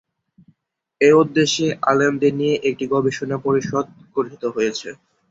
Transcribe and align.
এ 1.01 1.09
উদ্দেশ্যে 1.21 1.65
আলেমদের 1.83 2.33
নিয়ে 2.35 2.55
একটি 2.69 2.85
গবেষণা 2.93 3.37
পরিষদ 3.45 3.85
গঠিত 4.15 4.43
হবে। 4.47 4.65